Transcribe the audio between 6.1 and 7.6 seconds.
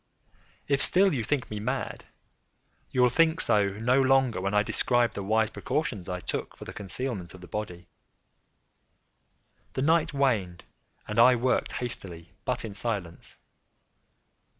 took for the concealment of the